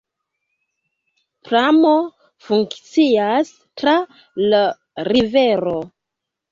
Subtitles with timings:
[1.49, 1.91] Pramo
[2.47, 3.97] funkcias tra
[4.51, 4.67] la
[5.13, 5.81] rivero.